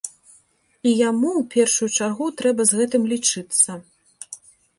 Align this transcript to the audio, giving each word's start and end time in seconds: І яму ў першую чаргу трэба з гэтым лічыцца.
І 0.91 0.93
яму 1.09 1.29
ў 1.31 1.41
першую 1.55 1.89
чаргу 1.99 2.25
трэба 2.41 2.61
з 2.71 2.81
гэтым 2.81 3.03
лічыцца. 3.13 3.71